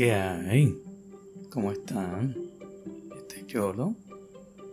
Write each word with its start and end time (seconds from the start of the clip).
que 0.00 0.14
hay? 0.14 0.82
¿Cómo 1.50 1.72
están? 1.72 2.34
Este 3.14 3.40
es 3.40 3.46
Yolo 3.48 3.94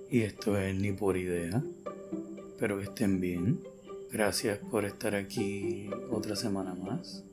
y 0.09 0.21
esto 0.21 0.57
es 0.57 0.73
Ni 0.73 0.93
por 0.93 1.17
Idea. 1.17 1.61
Espero 2.47 2.77
que 2.77 2.85
estén 2.85 3.19
bien. 3.19 3.59
Gracias 4.09 4.57
por 4.57 4.85
estar 4.85 5.15
aquí 5.15 5.89
otra 6.09 6.37
semana 6.37 6.75
más. 6.75 7.25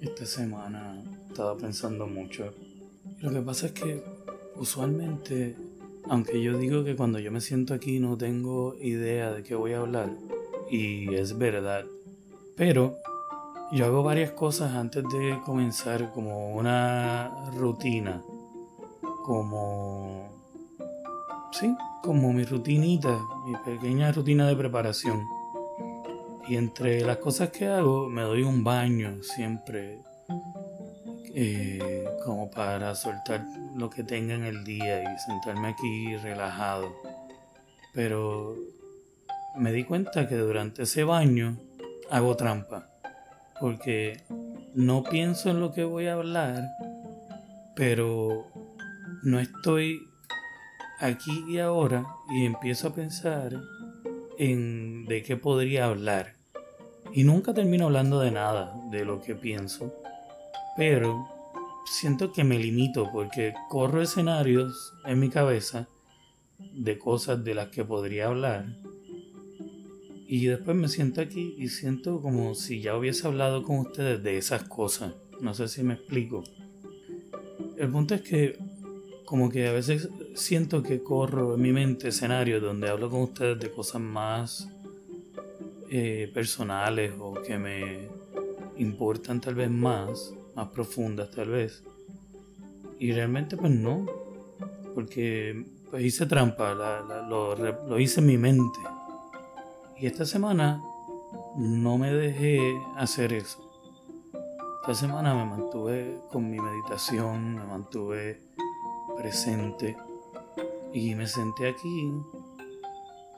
Esta 0.00 0.24
semana 0.24 1.04
he 1.04 1.28
estado 1.28 1.58
pensando 1.58 2.06
mucho. 2.06 2.54
Lo 3.20 3.30
que 3.30 3.42
pasa 3.42 3.66
es 3.66 3.72
que 3.72 4.02
usualmente, 4.56 5.56
aunque 6.04 6.42
yo 6.42 6.56
digo 6.56 6.84
que 6.84 6.96
cuando 6.96 7.18
yo 7.18 7.30
me 7.30 7.42
siento 7.42 7.74
aquí 7.74 7.98
no 7.98 8.16
tengo 8.16 8.78
idea 8.80 9.30
de 9.30 9.42
qué 9.42 9.54
voy 9.54 9.74
a 9.74 9.80
hablar, 9.80 10.08
y 10.70 11.14
es 11.14 11.36
verdad, 11.36 11.84
pero 12.56 12.96
yo 13.72 13.86
hago 13.86 14.02
varias 14.02 14.32
cosas 14.32 14.74
antes 14.74 15.04
de 15.12 15.38
comenzar, 15.44 16.12
como 16.12 16.56
una 16.56 17.30
rutina, 17.56 18.20
como... 19.24 20.28
Sí, 21.52 21.76
como 22.02 22.32
mi 22.32 22.44
rutinita, 22.44 23.16
mi 23.46 23.54
pequeña 23.64 24.10
rutina 24.10 24.48
de 24.48 24.56
preparación. 24.56 25.24
Y 26.48 26.56
entre 26.56 27.02
las 27.02 27.18
cosas 27.18 27.50
que 27.50 27.68
hago, 27.68 28.08
me 28.08 28.22
doy 28.22 28.42
un 28.42 28.64
baño 28.64 29.22
siempre, 29.22 30.00
eh, 31.32 32.08
como 32.24 32.50
para 32.50 32.94
soltar 32.96 33.44
lo 33.76 33.88
que 33.88 34.02
tenga 34.02 34.34
en 34.34 34.44
el 34.44 34.64
día 34.64 35.02
y 35.02 35.18
sentarme 35.18 35.68
aquí 35.68 36.16
relajado. 36.16 36.92
Pero 37.94 38.56
me 39.56 39.70
di 39.70 39.84
cuenta 39.84 40.26
que 40.26 40.36
durante 40.36 40.82
ese 40.82 41.04
baño 41.04 41.56
hago 42.10 42.36
trampa 42.36 42.89
porque 43.60 44.22
no 44.74 45.04
pienso 45.04 45.50
en 45.50 45.60
lo 45.60 45.72
que 45.72 45.84
voy 45.84 46.06
a 46.06 46.14
hablar, 46.14 46.64
pero 47.76 48.46
no 49.22 49.38
estoy 49.38 50.00
aquí 50.98 51.44
y 51.48 51.58
ahora 51.58 52.06
y 52.30 52.44
empiezo 52.44 52.88
a 52.88 52.94
pensar 52.94 53.60
en 54.38 55.04
de 55.06 55.22
qué 55.22 55.36
podría 55.36 55.86
hablar. 55.86 56.34
Y 57.12 57.24
nunca 57.24 57.52
termino 57.52 57.86
hablando 57.86 58.20
de 58.20 58.30
nada 58.30 58.74
de 58.90 59.04
lo 59.04 59.20
que 59.20 59.34
pienso, 59.34 59.94
pero 60.76 61.28
siento 61.84 62.32
que 62.32 62.44
me 62.44 62.58
limito 62.58 63.10
porque 63.12 63.52
corro 63.68 64.00
escenarios 64.00 64.94
en 65.04 65.18
mi 65.18 65.28
cabeza 65.28 65.88
de 66.58 66.98
cosas 66.98 67.42
de 67.42 67.54
las 67.54 67.68
que 67.68 67.84
podría 67.84 68.26
hablar 68.26 68.66
y 70.32 70.46
después 70.46 70.76
me 70.76 70.86
siento 70.86 71.20
aquí 71.20 71.56
y 71.58 71.70
siento 71.70 72.22
como 72.22 72.54
si 72.54 72.80
ya 72.80 72.96
hubiese 72.96 73.26
hablado 73.26 73.64
con 73.64 73.80
ustedes 73.80 74.22
de 74.22 74.38
esas 74.38 74.62
cosas. 74.62 75.16
No 75.40 75.54
sé 75.54 75.66
si 75.66 75.82
me 75.82 75.94
explico. 75.94 76.44
El 77.76 77.90
punto 77.90 78.14
es 78.14 78.22
que 78.22 78.56
como 79.24 79.50
que 79.50 79.66
a 79.66 79.72
veces 79.72 80.08
siento 80.34 80.84
que 80.84 81.02
corro 81.02 81.56
en 81.56 81.62
mi 81.62 81.72
mente 81.72 82.06
escenarios 82.06 82.62
donde 82.62 82.88
hablo 82.88 83.10
con 83.10 83.22
ustedes 83.22 83.58
de 83.58 83.72
cosas 83.72 84.02
más 84.02 84.68
eh, 85.90 86.30
personales 86.32 87.12
o 87.18 87.34
que 87.34 87.58
me 87.58 88.06
importan 88.76 89.40
tal 89.40 89.56
vez 89.56 89.68
más, 89.68 90.32
más 90.54 90.68
profundas 90.68 91.32
tal 91.32 91.48
vez. 91.48 91.82
Y 93.00 93.10
realmente 93.10 93.56
pues 93.56 93.72
no, 93.72 94.06
porque 94.94 95.64
pues 95.90 96.04
hice 96.04 96.24
trampa, 96.26 96.72
lo, 97.28 97.56
lo 97.56 97.98
hice 97.98 98.20
en 98.20 98.26
mi 98.26 98.38
mente 98.38 98.78
y 100.00 100.06
esta 100.06 100.24
semana 100.24 100.82
no 101.56 101.98
me 101.98 102.10
dejé 102.10 102.58
hacer 102.96 103.34
eso. 103.34 103.70
Esta 104.80 104.94
semana 104.94 105.34
me 105.34 105.44
mantuve 105.44 106.16
con 106.30 106.50
mi 106.50 106.58
meditación, 106.58 107.56
me 107.56 107.64
mantuve 107.64 108.40
presente 109.18 109.94
y 110.94 111.14
me 111.14 111.26
senté 111.26 111.68
aquí 111.68 112.12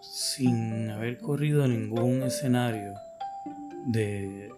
sin 0.01 0.89
haber 0.91 1.19
corrido 1.19 1.67
ningún 1.67 2.23
escenario 2.23 2.95
de 3.87 4.55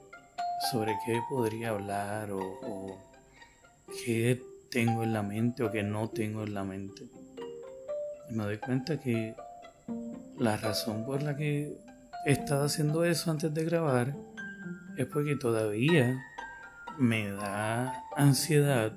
sobre 0.71 0.99
qué 1.07 1.23
podría 1.31 1.71
hablar 1.71 2.31
o, 2.33 2.99
qué 4.05 4.43
tengo 4.71 5.05
en 5.05 5.15
la 5.15 5.23
mente 5.23 5.63
o 5.63 5.71
qué 5.71 5.83
no 5.83 6.11
tengo 6.11 6.43
en 6.43 6.53
la 6.53 6.65
mente. 6.65 7.05
Me 8.29 8.45
doy 8.45 8.59
cuenta 8.59 9.01
que 9.01 9.35
la 10.39 10.59
razón 10.59 11.07
por 11.07 11.23
la 11.23 11.35
que 11.35 11.75
estado 12.33 12.65
haciendo 12.65 13.05
eso 13.05 13.31
antes 13.31 13.53
de 13.53 13.65
grabar 13.65 14.17
es 14.97 15.07
porque 15.07 15.37
todavía 15.37 16.23
me 16.99 17.31
da 17.31 18.05
ansiedad, 18.17 18.93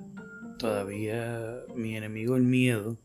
todavía 0.58 1.60
mi 1.74 1.96
enemigo 1.96 2.36
el 2.36 2.44
miedo 2.44 2.96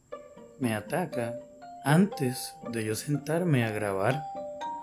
me 0.60 0.74
ataca 0.74 1.36
antes 1.84 2.54
de 2.72 2.86
yo 2.86 2.96
sentarme 2.96 3.66
a 3.66 3.72
grabar, 3.72 4.24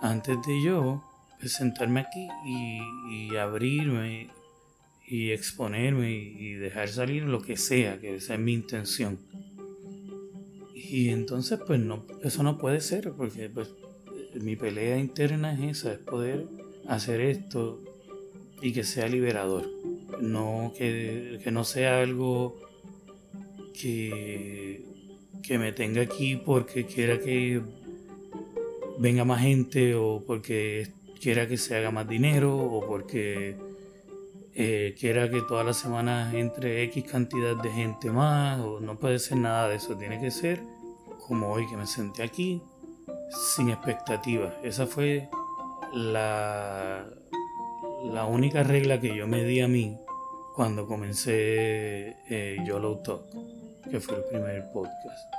antes 0.03 0.37
de 0.47 0.63
yo 0.63 1.03
sentarme 1.43 2.01
aquí 2.01 2.29
y, 2.45 3.37
abrirme 3.37 4.29
y 5.07 5.31
exponerme 5.31 6.13
y 6.13 6.55
dejar 6.55 6.89
salir 6.89 7.23
lo 7.23 7.41
que 7.41 7.57
sea, 7.57 7.99
que 7.99 8.17
esa 8.17 8.35
es 8.35 8.41
mi 8.41 8.53
intención. 8.53 9.19
Y 10.75 11.09
entonces 11.09 11.59
pues 11.67 11.81
no, 11.81 12.05
eso 12.23 12.43
no 12.43 12.59
puede 12.59 12.81
ser 12.81 13.13
porque 13.13 13.49
pues 13.49 13.71
mi 14.35 14.57
pelea 14.57 14.99
interna 14.99 15.53
es 15.53 15.79
esa, 15.79 15.93
es 15.93 15.99
poder 15.99 16.47
hacer 16.87 17.21
esto 17.21 17.81
y 18.63 18.73
que 18.73 18.85
sea 18.85 19.09
liberador. 19.09 19.69
No 20.21 20.73
que, 20.77 21.41
no 21.51 21.65
sea 21.65 22.01
algo 22.01 22.57
que, 23.73 24.85
que 25.43 25.59
me 25.59 25.73
tenga 25.73 26.03
aquí 26.03 26.37
porque 26.37 26.85
quiera 26.85 27.19
que 27.19 27.63
venga 28.99 29.25
más 29.25 29.41
gente 29.41 29.95
o 29.95 30.23
porque 30.27 30.89
quiera 31.21 31.49
que 31.49 31.57
se 31.57 31.77
haga 31.77 31.91
más 31.91 32.09
dinero 32.09 32.57
o 32.57 32.87
porque 32.87 33.57
eh, 34.55 34.95
quiera 34.99 35.31
que 35.31 35.41
todas 35.43 35.65
las 35.65 35.79
semanas 35.79 36.35
entre 36.35 36.83
X 36.85 37.05
cantidad 37.05 37.57
de 37.57 37.71
gente 37.71 38.11
más 38.11 38.61
o 38.61 38.81
no 38.81 38.99
puede 38.99 39.19
ser 39.19 39.39
nada 39.39 39.69
de 39.69 39.77
eso, 39.77 39.97
tiene 39.97 40.21
que 40.21 40.31
ser 40.31 40.61
como 41.19 41.51
hoy 41.53 41.67
que 41.69 41.77
me 41.77 41.87
senté 41.87 42.23
aquí 42.23 42.61
sin 43.31 43.71
expectativas. 43.71 44.53
Esa 44.63 44.87
fue 44.87 45.29
la, 45.93 47.07
la 48.05 48.25
única 48.27 48.63
regla 48.63 49.01
que 49.01 49.15
yo 49.15 49.27
me 49.27 49.45
di 49.45 49.61
a 49.61 49.69
mí 49.69 49.99
cuando 50.55 50.87
comencé 50.87 52.17
eh, 52.29 52.57
YOLO 52.65 52.99
Talk, 52.99 53.25
que 53.91 54.01
fue 54.01 54.17
el 54.17 54.25
primer 54.25 54.71
podcast. 54.73 55.35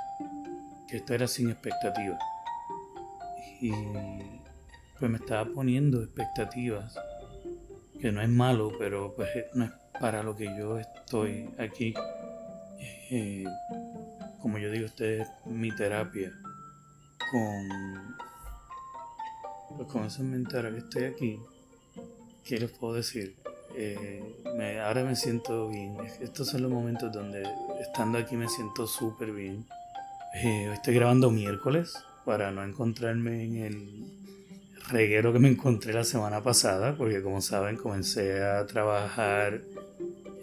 Que 0.88 0.96
esto 0.98 1.14
era 1.14 1.28
sin 1.28 1.50
expectativas. 1.50 2.18
Y 3.60 3.72
pues 4.98 5.10
me 5.10 5.18
estaba 5.18 5.44
poniendo 5.44 6.02
expectativas, 6.02 6.98
que 8.00 8.10
no 8.10 8.20
es 8.20 8.28
malo, 8.28 8.72
pero 8.78 9.14
pues 9.14 9.28
no 9.54 9.64
es 9.64 9.72
para 10.00 10.22
lo 10.22 10.34
que 10.34 10.46
yo 10.56 10.78
estoy 10.78 11.48
aquí. 11.58 11.94
Eh, 13.10 13.44
como 14.40 14.58
yo 14.58 14.70
digo, 14.70 14.86
usted 14.86 15.20
es 15.20 15.28
mi 15.44 15.70
terapia 15.76 16.32
con, 17.32 18.16
pues 19.76 19.88
con 19.88 20.04
esa 20.04 20.22
mente 20.22 20.60
que 20.60 20.78
estoy 20.78 21.04
aquí, 21.04 21.40
¿qué 22.44 22.60
les 22.60 22.70
puedo 22.70 22.94
decir? 22.94 23.34
Eh, 23.74 24.22
ahora 24.84 25.02
me 25.02 25.16
siento 25.16 25.68
bien. 25.68 25.96
Estos 26.20 26.48
son 26.48 26.62
los 26.62 26.70
momentos 26.70 27.10
donde 27.10 27.42
estando 27.80 28.18
aquí 28.18 28.36
me 28.36 28.48
siento 28.48 28.86
súper 28.86 29.32
bien. 29.32 29.66
Eh, 30.34 30.70
estoy 30.74 30.94
grabando 30.94 31.30
miércoles 31.30 31.94
para 32.26 32.50
no 32.50 32.62
encontrarme 32.62 33.44
en 33.44 33.56
el 33.56 34.04
reguero 34.88 35.32
que 35.32 35.38
me 35.38 35.48
encontré 35.48 35.94
la 35.94 36.04
semana 36.04 36.42
pasada, 36.42 36.94
porque 36.96 37.22
como 37.22 37.40
saben 37.40 37.76
comencé 37.76 38.42
a 38.44 38.66
trabajar 38.66 39.62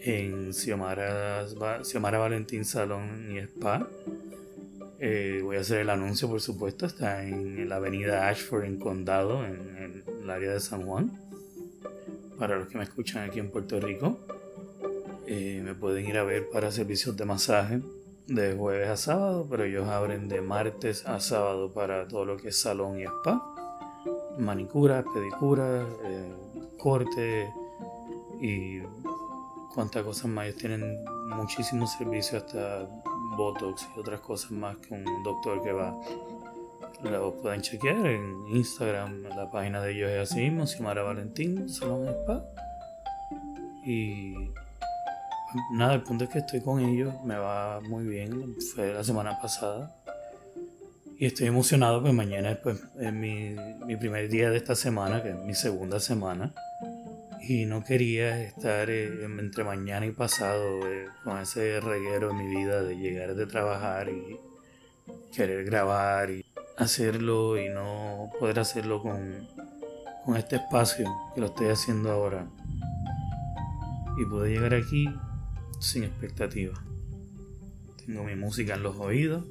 en 0.02 0.54
Xiomara, 0.54 1.46
Xiomara 1.84 2.18
Valentín 2.18 2.66
Salón 2.66 3.30
y 3.32 3.38
Spa 3.40 3.88
eh, 5.02 5.40
voy 5.42 5.56
a 5.56 5.62
hacer 5.62 5.80
el 5.80 5.90
anuncio, 5.90 6.28
por 6.28 6.42
supuesto. 6.42 6.86
Está 6.86 7.24
en 7.24 7.70
la 7.70 7.78
avenida 7.78 8.28
Ashford, 8.28 8.66
en 8.66 8.78
Condado, 8.78 9.46
en, 9.46 10.04
el 10.22 10.30
área 10.30 10.52
de 10.52 10.60
San 10.60 10.84
Juan. 10.86 11.18
Para 12.38 12.58
los 12.58 12.68
que 12.68 12.78
me 12.78 12.84
escuchan 12.84 13.30
aquí 13.30 13.40
en 13.40 13.50
Puerto 13.50 13.80
Rico, 13.80 14.20
eh, 15.26 15.62
me 15.64 15.74
pueden 15.74 16.06
ir 16.06 16.18
a 16.18 16.24
ver 16.24 16.50
para 16.50 16.72
servicios 16.72 17.16
de 17.16 17.26
masaje 17.26 17.82
de 18.28 18.54
jueves 18.56 18.90
a 18.90 18.98
sábado, 18.98 19.48
pero 19.50 19.64
ellos 19.64 19.88
abren 19.88 20.28
de 20.28 20.42
martes 20.42 21.06
a 21.06 21.20
sábado 21.20 21.74
para 21.74 22.08
todo 22.08 22.26
lo 22.26 22.38
que 22.38 22.50
es 22.50 22.62
salón 22.62 23.00
y 23.00 23.04
spa, 23.04 23.42
manicura, 24.38 25.04
pedicura, 25.14 25.88
eh, 26.04 26.34
corte 26.78 27.50
y 28.42 28.80
cuántas 29.74 30.04
cosas 30.04 30.26
más. 30.26 30.54
Tienen 30.56 31.04
muchísimos 31.36 31.94
servicios 31.94 32.44
hasta 32.44 32.88
Botox 33.40 33.88
y 33.96 34.00
otras 34.00 34.20
cosas 34.20 34.52
más 34.52 34.76
que 34.78 34.94
un 34.94 35.24
doctor 35.24 35.64
que 35.64 35.72
va. 35.72 35.98
Lo 37.04 37.34
pueden 37.42 37.62
chequear 37.62 38.06
en 38.06 38.48
Instagram, 38.54 39.24
la 39.24 39.50
página 39.50 39.82
de 39.82 39.94
ellos 39.94 40.10
es 40.12 40.32
así 40.32 40.42
mismo, 40.42 40.68
Xiomara 40.68 41.02
Valentín, 41.04 41.70
Salón 41.70 42.08
Spa. 42.10 42.44
Y 43.86 44.34
nada, 45.72 45.94
el 45.94 46.04
punto 46.04 46.26
es 46.26 46.30
que 46.30 46.40
estoy 46.40 46.62
con 46.62 46.82
ellos, 46.82 47.14
me 47.24 47.38
va 47.38 47.80
muy 47.80 48.04
bien, 48.04 48.56
fue 48.76 48.94
la 48.94 49.04
semana 49.06 49.40
pasada. 49.42 49.96
Y 51.18 51.26
estoy 51.26 51.48
emocionado, 51.48 52.02
pues 52.02 52.14
mañana 52.14 52.60
pues, 52.62 52.82
es 53.00 53.14
mi, 53.14 53.56
mi 53.86 53.96
primer 53.96 54.30
día 54.30 54.50
de 54.50 54.58
esta 54.58 54.76
semana, 54.76 55.24
que 55.24 55.30
es 55.30 55.36
mi 55.38 55.54
segunda 55.54 56.02
semana. 56.02 56.54
Y 57.42 57.66
no 57.66 57.84
quería 57.84 58.44
estar 58.44 58.90
eh, 58.90 59.24
entre 59.24 59.64
mañana 59.64 60.06
y 60.06 60.12
pasado 60.12 60.88
eh, 60.88 61.08
con 61.24 61.38
ese 61.40 61.80
reguero 61.80 62.32
en 62.32 62.38
mi 62.38 62.56
vida 62.56 62.84
de 62.84 62.98
llegar 62.98 63.36
de 63.36 63.46
trabajar 63.46 64.10
y 64.10 64.38
querer 65.34 65.64
grabar 65.66 66.30
y 66.30 66.46
hacerlo 66.78 67.58
y 67.58 67.70
no 67.70 68.30
poder 68.40 68.60
hacerlo 68.60 69.02
con, 69.02 69.48
con 70.26 70.38
este 70.38 70.58
espacio 70.58 71.10
que 71.34 71.42
lo 71.42 71.48
estoy 71.48 71.68
haciendo 71.68 72.12
ahora. 72.12 72.48
Y 74.18 74.26
poder 74.26 74.52
llegar 74.52 74.74
aquí 74.74 75.10
sin 75.80 76.04
expectativa. 76.04 76.74
Tengo 78.06 78.24
mi 78.24 78.36
música 78.36 78.76
en 78.76 78.84
los 78.84 78.98
oídos 78.98 79.46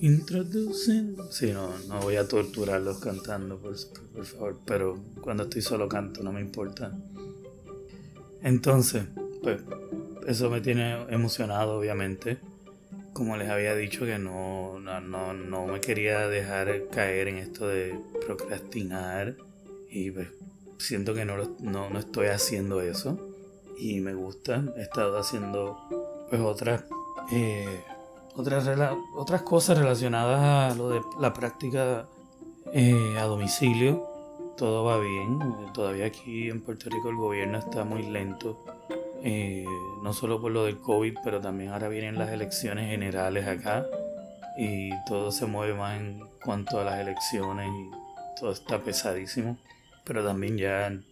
Introducen. 0.00 1.14
Sí, 1.30 1.52
no, 1.52 1.70
no 1.88 2.00
voy 2.00 2.16
a 2.16 2.26
torturarlos 2.26 3.00
cantando, 3.00 3.58
por, 3.58 3.74
por 4.14 4.24
favor, 4.24 4.60
pero 4.64 4.98
cuando 5.20 5.42
estoy 5.42 5.60
solo 5.60 5.88
canto, 5.88 6.22
no 6.22 6.32
me 6.32 6.40
importa. 6.40 6.96
Entonces, 8.42 9.04
pues, 9.42 9.60
eso 10.26 10.48
me 10.48 10.62
tiene 10.62 11.02
emocionado, 11.10 11.78
obviamente. 11.78 12.38
Como 13.12 13.36
les 13.36 13.50
había 13.50 13.74
dicho, 13.74 14.06
que 14.06 14.18
no, 14.18 14.80
no, 14.80 15.34
no, 15.34 15.66
me 15.66 15.80
quería 15.80 16.28
dejar 16.28 16.88
caer 16.90 17.28
en 17.28 17.36
esto 17.36 17.68
de 17.68 17.98
procrastinar. 18.24 19.36
Y 19.90 20.10
pues, 20.12 20.28
siento 20.78 21.12
que 21.12 21.26
no, 21.26 21.36
no, 21.60 21.90
no 21.90 21.98
estoy 21.98 22.28
haciendo 22.28 22.80
eso. 22.80 23.18
Y 23.78 24.00
me 24.00 24.14
gusta. 24.14 24.64
He 24.76 24.82
estado 24.82 25.18
haciendo, 25.18 26.26
pues, 26.30 26.40
otras. 26.40 26.84
Eh, 27.32 27.82
otras, 28.40 28.68
otras 29.14 29.42
cosas 29.42 29.78
relacionadas 29.78 30.72
a 30.72 30.74
lo 30.74 30.88
de 30.88 31.00
la 31.18 31.32
práctica 31.32 32.06
eh, 32.72 33.16
a 33.18 33.24
domicilio, 33.24 34.06
todo 34.56 34.84
va 34.84 34.98
bien. 34.98 35.38
Todavía 35.72 36.06
aquí 36.06 36.48
en 36.48 36.62
Puerto 36.62 36.90
Rico 36.90 37.10
el 37.10 37.16
gobierno 37.16 37.58
está 37.58 37.84
muy 37.84 38.02
lento, 38.02 38.64
eh, 39.22 39.64
no 40.02 40.12
solo 40.12 40.40
por 40.40 40.52
lo 40.52 40.64
del 40.64 40.78
COVID, 40.78 41.18
pero 41.22 41.40
también 41.40 41.70
ahora 41.70 41.88
vienen 41.88 42.18
las 42.18 42.30
elecciones 42.30 42.90
generales 42.90 43.46
acá 43.46 43.86
y 44.56 44.90
todo 45.04 45.30
se 45.32 45.46
mueve 45.46 45.74
más 45.74 46.00
en 46.00 46.20
cuanto 46.44 46.80
a 46.80 46.84
las 46.84 47.00
elecciones 47.00 47.68
y 47.68 48.40
todo 48.40 48.52
está 48.52 48.78
pesadísimo. 48.78 49.58
Pero 50.04 50.24
también 50.24 50.56
ya 50.56 50.86
el 50.86 51.04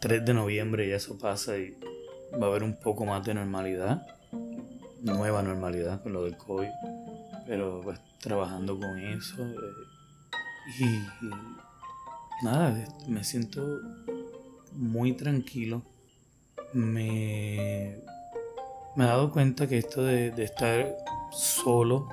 3 0.00 0.24
de 0.24 0.34
noviembre 0.34 0.88
ya 0.88 0.96
eso 0.96 1.18
pasa 1.18 1.56
y 1.58 1.76
va 2.40 2.46
a 2.46 2.50
haber 2.50 2.62
un 2.62 2.74
poco 2.80 3.04
más 3.04 3.24
de 3.24 3.34
normalidad 3.34 4.06
nueva 5.02 5.42
normalidad 5.42 6.02
con 6.02 6.12
lo 6.12 6.24
del 6.24 6.36
COVID, 6.36 6.68
pero 7.46 7.80
pues 7.82 8.00
trabajando 8.20 8.78
con 8.78 8.98
eso. 8.98 9.42
Eh, 9.46 10.76
y, 10.80 12.44
nada, 12.44 12.76
me 13.08 13.24
siento 13.24 13.80
muy 14.72 15.12
tranquilo. 15.12 15.82
Me, 16.72 18.02
me 18.96 19.04
he 19.04 19.06
dado 19.06 19.30
cuenta 19.30 19.66
que 19.68 19.78
esto 19.78 20.02
de, 20.02 20.30
de 20.30 20.44
estar 20.44 20.96
solo 21.30 22.08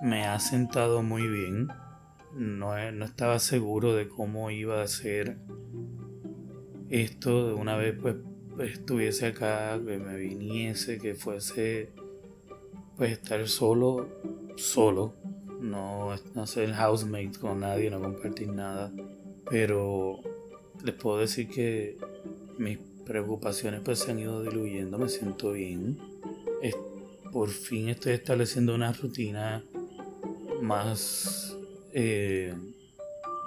me 0.00 0.26
ha 0.26 0.38
sentado 0.38 1.02
muy 1.02 1.26
bien. 1.26 1.68
No, 2.34 2.92
no, 2.92 3.04
estaba 3.04 3.38
seguro 3.38 3.94
de 3.94 4.08
cómo 4.08 4.50
iba 4.50 4.82
a 4.82 4.86
ser 4.86 5.38
esto 6.90 7.48
de 7.48 7.54
una 7.54 7.76
vez 7.76 7.96
pues 8.00 8.16
estuviese 8.62 9.26
acá, 9.26 9.78
que 9.84 9.98
me 9.98 10.16
viniese, 10.16 10.98
que 10.98 11.14
fuese 11.14 11.90
pues 12.96 13.12
estar 13.12 13.46
solo, 13.46 14.08
solo, 14.56 15.14
no, 15.60 16.10
no 16.34 16.46
ser 16.46 16.72
housemate 16.74 17.38
con 17.40 17.60
nadie, 17.60 17.90
no 17.90 18.00
compartir 18.00 18.48
nada, 18.48 18.92
pero 19.48 20.20
les 20.84 20.94
puedo 20.94 21.18
decir 21.18 21.48
que 21.48 21.96
mis 22.58 22.78
preocupaciones 23.06 23.80
pues 23.84 24.00
se 24.00 24.10
han 24.10 24.18
ido 24.18 24.42
diluyendo, 24.42 24.98
me 24.98 25.08
siento 25.08 25.52
bien, 25.52 25.98
por 27.32 27.50
fin 27.50 27.88
estoy 27.88 28.14
estableciendo 28.14 28.74
una 28.74 28.92
rutina 28.92 29.64
más 30.60 31.56
eh, 31.92 32.54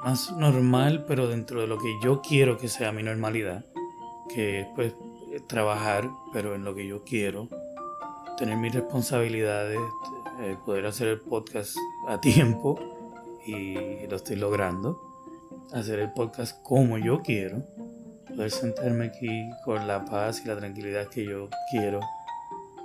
más 0.03 0.35
normal, 0.37 1.05
pero 1.07 1.27
dentro 1.27 1.61
de 1.61 1.67
lo 1.67 1.77
que 1.77 1.93
yo 2.03 2.21
quiero 2.21 2.57
que 2.57 2.67
sea 2.67 2.91
mi 2.91 3.03
normalidad 3.03 3.65
que 4.33 4.61
es 4.61 4.67
pues 4.75 4.93
trabajar, 5.47 6.09
pero 6.33 6.55
en 6.55 6.63
lo 6.63 6.75
que 6.75 6.87
yo 6.87 7.03
quiero, 7.03 7.47
tener 8.37 8.57
mis 8.57 8.73
responsabilidades, 8.73 9.79
poder 10.65 10.85
hacer 10.85 11.07
el 11.07 11.19
podcast 11.19 11.75
a 12.07 12.19
tiempo 12.21 12.79
y 13.45 14.07
lo 14.07 14.15
estoy 14.15 14.35
logrando, 14.35 14.99
hacer 15.73 15.99
el 15.99 16.11
podcast 16.13 16.61
como 16.63 16.97
yo 16.97 17.21
quiero, 17.21 17.63
poder 18.27 18.51
sentarme 18.51 19.05
aquí 19.05 19.49
con 19.65 19.87
la 19.87 20.05
paz 20.05 20.41
y 20.43 20.47
la 20.47 20.57
tranquilidad 20.57 21.07
que 21.07 21.25
yo 21.25 21.49
quiero, 21.71 21.99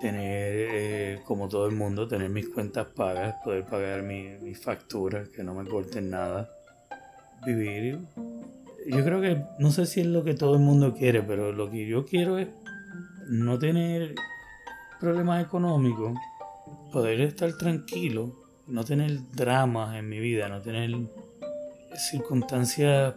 tener 0.01 0.53
eh, 0.55 1.23
como 1.25 1.49
todo 1.49 1.67
el 1.67 1.75
mundo, 1.75 2.07
tener 2.07 2.29
mis 2.29 2.49
cuentas 2.49 2.87
pagas, 2.95 3.37
poder 3.43 3.65
pagar 3.65 4.03
mis 4.03 4.61
facturas, 4.61 5.29
que 5.29 5.43
no 5.43 5.55
me 5.55 5.69
corten 5.69 6.11
nada, 6.11 6.51
vivir 7.45 7.99
yo 8.89 9.05
creo 9.05 9.21
que 9.21 9.43
no 9.59 9.71
sé 9.71 9.87
si 9.87 10.01
es 10.01 10.07
lo 10.07 10.23
que 10.23 10.35
todo 10.35 10.55
el 10.55 10.61
mundo 10.61 10.95
quiere, 10.95 11.23
pero 11.23 11.53
lo 11.53 11.71
que 11.71 11.87
yo 11.87 12.05
quiero 12.05 12.39
es 12.39 12.49
no 13.29 13.59
tener 13.59 14.15
problemas 15.01 15.45
económicos, 15.45 16.17
poder 16.93 17.21
estar 17.21 17.53
tranquilo, 17.57 18.33
no 18.69 18.85
tener 18.85 19.19
dramas 19.33 19.97
en 19.97 20.09
mi 20.09 20.19
vida, 20.19 20.49
no 20.49 20.61
tener 20.61 20.91
circunstancias 21.97 23.15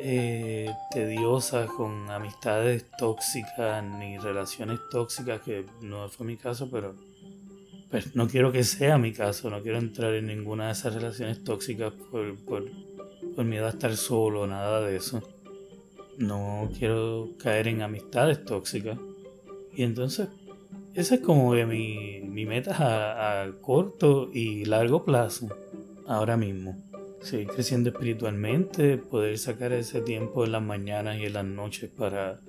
eh, 0.00 0.70
tediosas 0.90 1.70
con 1.70 2.10
amistades 2.10 2.86
tóxicas 2.98 3.84
ni 3.84 4.18
relaciones 4.18 4.80
tóxicas, 4.90 5.40
que 5.42 5.66
no 5.80 6.08
fue 6.08 6.26
mi 6.26 6.36
caso, 6.36 6.68
pero 6.70 6.94
pues 7.90 8.16
no 8.16 8.26
quiero 8.26 8.50
que 8.50 8.64
sea 8.64 8.96
mi 8.96 9.12
caso, 9.12 9.50
no 9.50 9.62
quiero 9.62 9.78
entrar 9.78 10.14
en 10.14 10.26
ninguna 10.26 10.66
de 10.66 10.72
esas 10.72 10.94
relaciones 10.94 11.44
tóxicas 11.44 11.92
por, 12.10 12.36
por 12.44 12.64
por 13.34 13.44
miedo 13.44 13.66
a 13.66 13.70
estar 13.70 13.96
solo, 13.96 14.46
nada 14.46 14.80
de 14.80 14.96
eso. 14.96 15.22
No 16.18 16.70
quiero 16.78 17.30
caer 17.38 17.68
en 17.68 17.82
amistades 17.82 18.44
tóxicas. 18.44 18.98
Y 19.74 19.82
entonces, 19.82 20.28
esa 20.94 21.14
es 21.14 21.20
como 21.20 21.52
mi, 21.52 22.20
meta 22.46 23.42
a, 23.42 23.52
corto 23.60 24.30
y 24.32 24.64
largo 24.64 25.04
plazo, 25.04 25.48
ahora 26.06 26.36
mismo. 26.36 26.76
Seguir 27.20 27.48
creciendo 27.48 27.90
espiritualmente, 27.90 28.98
poder 28.98 29.38
sacar 29.38 29.72
ese 29.72 30.00
tiempo 30.00 30.44
en 30.44 30.52
las 30.52 30.62
mañanas 30.62 31.18
y 31.18 31.24
en 31.24 31.32
las 31.32 31.44
noches 31.44 31.88
para 31.88 32.40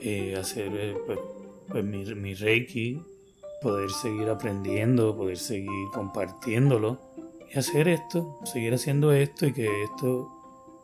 eh, 0.00 0.36
hacer 0.36 0.70
eh, 0.74 0.96
pues, 1.06 1.18
pues 1.68 1.84
mi, 1.84 2.04
mi 2.14 2.34
reiki, 2.34 3.00
poder 3.62 3.90
seguir 3.90 4.28
aprendiendo, 4.28 5.16
poder 5.16 5.38
seguir 5.38 5.88
compartiéndolo 5.92 7.07
hacer 7.54 7.88
esto, 7.88 8.38
seguir 8.44 8.74
haciendo 8.74 9.12
esto 9.12 9.46
y 9.46 9.52
que 9.52 9.84
esto 9.84 10.34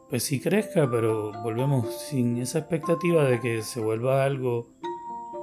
pues 0.09 0.23
sí 0.23 0.41
crezca, 0.41 0.89
pero 0.91 1.33
volvemos 1.43 1.93
sin 2.09 2.39
esa 2.39 2.61
expectativa 2.61 3.25
de 3.25 3.41
que 3.41 3.63
se 3.63 3.81
vuelva 3.81 4.25
algo 4.25 4.69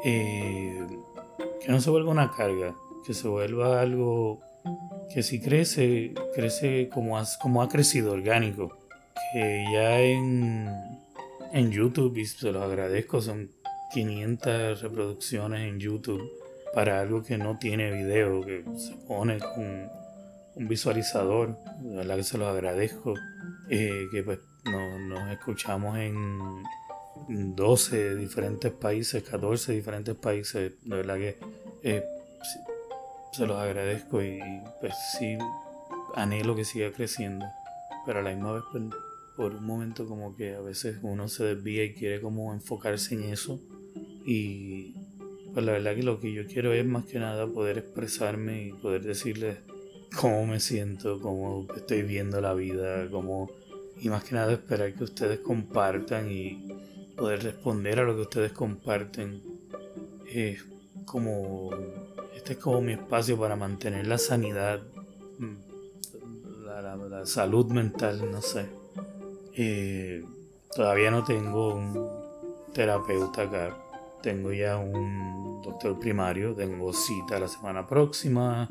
eh, 0.04 0.88
que 1.60 1.72
no 1.72 1.80
se 1.80 1.90
vuelva 1.90 2.12
una 2.12 2.32
carga, 2.32 2.76
que 3.06 3.14
se 3.14 3.28
vuelva 3.28 3.82
algo 3.82 4.42
que 5.14 5.24
si 5.24 5.42
crece, 5.42 6.14
crece 6.34 6.90
como, 6.90 7.22
como 7.42 7.62
ha 7.62 7.70
crecido, 7.70 8.14
orgánico. 8.14 8.78
Que 9.34 9.66
ya 9.72 10.00
en, 10.00 10.70
en 11.52 11.72
YouTube, 11.72 12.18
y 12.18 12.26
se 12.26 12.52
los 12.52 12.64
agradezco, 12.64 13.22
son 13.22 13.52
500 13.94 14.82
reproducciones 14.82 15.68
en 15.68 15.80
YouTube 15.80 16.22
para 16.74 17.02
algo 17.02 17.24
que 17.24 17.38
no 17.38 17.58
tiene 17.58 17.92
video, 17.92 18.42
que 18.42 18.64
se 18.78 18.96
pone 19.08 19.40
con 19.40 19.90
un 20.56 20.68
visualizador, 20.68 21.58
la 21.84 21.98
verdad 21.98 22.18
que 22.18 22.24
se 22.24 22.38
los 22.38 22.48
agradezco, 22.48 23.14
eh, 23.70 24.08
que 24.12 24.24
pues 24.24 24.40
nos 24.66 25.32
escuchamos 25.32 25.98
en 25.98 26.64
12 27.28 28.16
diferentes 28.16 28.72
países, 28.72 29.24
14 29.24 29.74
diferentes 29.74 30.16
países, 30.16 30.74
de 30.84 30.96
verdad 30.96 31.16
que 31.16 31.38
eh, 31.84 32.04
se 33.32 33.48
los 33.48 33.58
agradezco 33.58 34.22
y 34.22 34.42
pues 34.80 34.94
sí 35.18 35.38
anhelo 36.16 36.56
que 36.56 36.66
siga 36.66 36.92
creciendo, 36.92 37.46
pero 38.06 38.20
a 38.20 38.22
la 38.22 38.32
misma 38.32 38.54
vez 38.54 38.64
pues, 38.72 38.84
por 39.38 39.56
un 39.56 39.66
momento 39.66 40.06
como 40.06 40.36
que 40.36 40.56
a 40.56 40.62
veces 40.62 40.98
uno 41.02 41.28
se 41.28 41.44
desvía 41.46 41.86
y 41.86 41.94
quiere 41.94 42.22
como 42.22 42.54
enfocarse 42.54 43.16
en 43.16 43.24
eso 43.24 43.60
y 44.26 44.94
pues 45.54 45.66
la 45.66 45.74
verdad 45.74 45.96
que 45.96 46.04
lo 46.04 46.20
que 46.20 46.34
yo 46.34 46.46
quiero 46.46 46.74
es 46.74 46.86
más 46.86 47.06
que 47.06 47.20
nada 47.20 47.48
poder 47.48 47.78
expresarme 47.78 48.68
y 48.68 48.74
poder 48.74 49.04
decirles 49.04 49.58
cómo 50.16 50.46
me 50.46 50.60
siento, 50.60 51.20
cómo 51.22 51.68
estoy 51.76 52.04
viendo 52.04 52.42
la 52.42 52.54
vida, 52.54 53.08
cómo... 53.10 53.50
Y 54.00 54.10
más 54.10 54.24
que 54.24 54.36
nada 54.36 54.52
esperar 54.52 54.94
que 54.94 55.04
ustedes 55.04 55.40
compartan 55.40 56.32
y 56.32 56.68
poder 57.16 57.44
responder 57.44 58.00
a 58.00 58.04
lo 58.04 58.16
que 58.16 58.22
ustedes 58.22 58.52
comparten. 58.52 59.44
Es 60.28 60.66
como, 61.06 61.70
este 62.36 62.54
es 62.54 62.60
como 62.60 62.82
mi 62.82 62.94
espacio 62.94 63.40
para 63.40 63.56
mantener 63.56 64.08
la 64.08 64.18
sanidad, 64.18 64.82
mm, 65.38 66.66
la, 66.66 67.26
salud 67.26 67.68
mental, 67.68 68.32
no 68.32 68.42
sé. 68.42 68.66
Eh, 69.56 70.26
todavía 70.76 71.12
no 71.12 71.24
tengo 71.24 71.76
un 71.76 72.10
terapeuta 72.74 73.44
acá. 73.44 73.78
Tengo 74.24 74.52
ya 74.52 74.78
un 74.78 75.62
doctor 75.64 76.00
primario, 76.00 76.56
tengo 76.56 76.92
cita 76.92 77.40
la 77.40 77.48
semana 77.48 77.88
próxima 77.88 78.68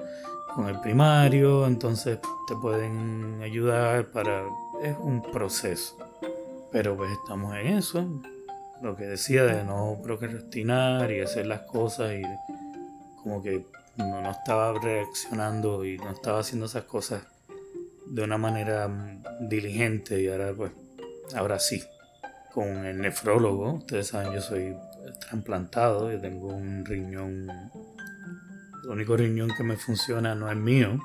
con 0.54 0.68
el 0.68 0.80
primario, 0.80 1.66
entonces 1.66 2.18
te 2.48 2.56
pueden 2.56 3.40
ayudar 3.42 4.06
para... 4.10 4.44
Es 4.82 4.96
un 4.98 5.22
proceso, 5.22 5.96
pero 6.72 6.96
pues 6.96 7.12
estamos 7.12 7.54
en 7.56 7.66
eso, 7.66 8.06
lo 8.80 8.96
que 8.96 9.04
decía 9.04 9.44
de 9.44 9.62
no 9.62 9.98
procrastinar 10.02 11.10
y 11.12 11.20
hacer 11.20 11.46
las 11.46 11.60
cosas 11.62 12.14
y 12.14 12.22
como 13.22 13.42
que 13.42 13.66
no, 13.96 14.22
no 14.22 14.30
estaba 14.30 14.72
reaccionando 14.78 15.84
y 15.84 15.98
no 15.98 16.10
estaba 16.10 16.40
haciendo 16.40 16.66
esas 16.66 16.84
cosas 16.84 17.22
de 18.06 18.22
una 18.22 18.38
manera 18.38 18.90
diligente 19.40 20.20
y 20.20 20.28
ahora 20.28 20.52
pues, 20.56 20.72
ahora 21.34 21.58
sí, 21.58 21.82
con 22.52 22.84
el 22.86 23.00
nefrólogo, 23.00 23.74
ustedes 23.74 24.08
saben, 24.08 24.32
yo 24.32 24.40
soy 24.40 24.74
trasplantado, 25.20 26.10
yo 26.10 26.20
tengo 26.20 26.48
un 26.48 26.84
riñón 26.84 27.48
el 28.82 28.90
único 28.90 29.16
riñón 29.16 29.50
que 29.56 29.62
me 29.62 29.76
funciona 29.76 30.34
no 30.34 30.50
es 30.50 30.56
mío. 30.56 30.98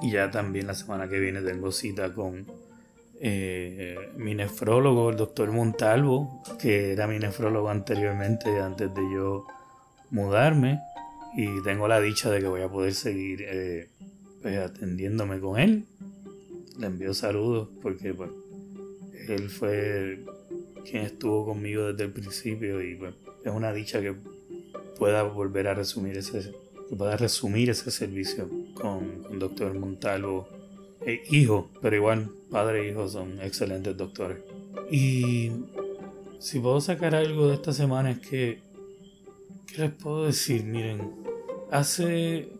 Y 0.00 0.12
ya 0.12 0.30
también 0.30 0.66
la 0.66 0.74
semana 0.74 1.08
que 1.08 1.18
viene 1.18 1.40
tengo 1.42 1.70
cita 1.70 2.12
con 2.12 2.46
eh, 3.20 3.96
mi 4.16 4.34
nefrólogo, 4.34 5.10
el 5.10 5.16
doctor 5.16 5.52
Montalvo, 5.52 6.42
que 6.58 6.92
era 6.92 7.06
mi 7.06 7.18
nefrólogo 7.18 7.68
anteriormente, 7.68 8.58
antes 8.60 8.92
de 8.94 9.02
yo 9.14 9.46
mudarme. 10.10 10.80
Y 11.36 11.62
tengo 11.62 11.88
la 11.88 12.00
dicha 12.00 12.30
de 12.30 12.40
que 12.40 12.48
voy 12.48 12.62
a 12.62 12.68
poder 12.68 12.94
seguir 12.94 13.44
eh, 13.46 13.88
pues, 14.42 14.58
atendiéndome 14.58 15.40
con 15.40 15.58
él. 15.58 15.86
Le 16.78 16.86
envío 16.86 17.14
saludos 17.14 17.68
porque 17.80 18.12
pues, 18.12 18.30
él 19.28 19.48
fue 19.50 20.24
quien 20.84 21.04
estuvo 21.04 21.46
conmigo 21.46 21.92
desde 21.92 22.04
el 22.04 22.12
principio 22.12 22.82
y 22.82 22.96
pues, 22.96 23.14
es 23.44 23.52
una 23.52 23.72
dicha 23.72 24.00
que 24.00 24.14
pueda 24.98 25.22
volver 25.22 25.68
a 25.68 25.74
resumir 25.74 26.18
ese, 26.18 26.52
que 26.92 26.96
pueda 26.96 27.16
resumir 27.16 27.70
ese 27.70 27.90
servicio 27.90 28.46
con, 28.74 29.22
con 29.22 29.38
doctor 29.38 29.72
Montalvo. 29.72 30.46
E 31.00 31.22
hijo, 31.30 31.70
pero 31.80 31.96
igual 31.96 32.30
padre 32.50 32.82
e 32.82 32.90
hijo 32.90 33.08
son 33.08 33.40
excelentes 33.40 33.96
doctores. 33.96 34.36
Y 34.90 35.52
si 36.38 36.60
puedo 36.60 36.82
sacar 36.82 37.14
algo 37.14 37.48
de 37.48 37.54
esta 37.54 37.72
semana 37.72 38.10
es 38.10 38.18
que, 38.18 38.60
¿qué 39.68 39.78
les 39.80 39.90
puedo 39.92 40.26
decir? 40.26 40.64
Miren, 40.64 41.14
hace, 41.70 42.52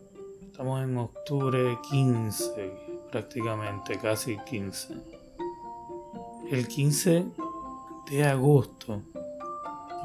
estamos 0.47 0.83
en 0.83 0.97
octubre 0.97 1.77
15, 1.91 2.73
prácticamente, 3.11 3.99
casi 3.99 4.39
15. 4.47 4.95
El 6.51 6.67
15 6.67 7.27
de 8.11 8.25
agosto 8.25 9.03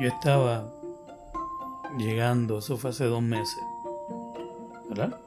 yo 0.02 0.10
estaba 0.10 0.70
llegando, 1.98 2.58
eso 2.58 2.76
fue 2.76 2.90
hace 2.90 3.06
dos 3.06 3.24
meses, 3.24 3.58
¿verdad? 4.90 5.20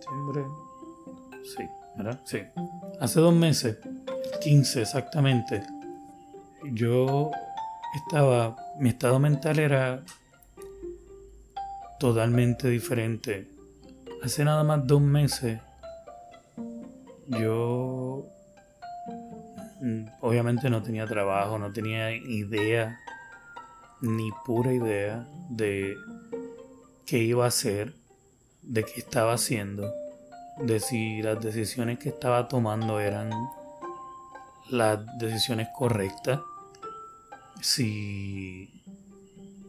Septiembre. 0.00 0.44
Sí, 1.44 1.68
¿verdad? 1.96 2.20
Sí. 2.24 2.42
Hace 3.00 3.20
dos 3.20 3.34
meses, 3.34 3.78
15 4.40 4.82
exactamente, 4.82 5.62
yo 6.72 7.30
estaba, 7.94 8.56
mi 8.78 8.90
estado 8.90 9.18
mental 9.18 9.58
era 9.58 10.02
totalmente 11.98 12.68
diferente. 12.68 13.48
Hace 14.22 14.44
nada 14.44 14.64
más 14.64 14.86
dos 14.86 15.00
meses, 15.00 15.60
yo 17.26 18.26
mm, 19.80 20.04
obviamente 20.20 20.70
no 20.70 20.82
tenía 20.82 21.06
trabajo, 21.06 21.58
no 21.58 21.72
tenía 21.72 22.12
idea, 22.12 22.98
ni 24.00 24.30
pura 24.44 24.72
idea 24.72 25.26
de 25.50 25.96
qué 27.06 27.18
iba 27.18 27.44
a 27.44 27.48
hacer 27.48 27.94
de 28.66 28.84
qué 28.84 29.00
estaba 29.00 29.34
haciendo, 29.34 29.92
de 30.58 30.80
si 30.80 31.22
las 31.22 31.40
decisiones 31.42 31.98
que 31.98 32.08
estaba 32.08 32.48
tomando 32.48 33.00
eran 33.00 33.30
las 34.70 35.00
decisiones 35.18 35.68
correctas, 35.76 36.40
si, 37.60 38.68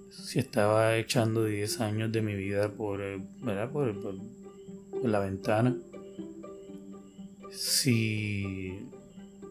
si 0.10 0.40
estaba 0.40 0.96
echando 0.98 1.46
10 1.46 1.82
años 1.82 2.12
de 2.12 2.22
mi 2.22 2.36
vida 2.36 2.70
por, 2.70 3.00
¿verdad? 3.42 3.70
por, 3.70 3.94
la 5.04 5.20
ventana, 5.20 5.76
si, 7.52 8.90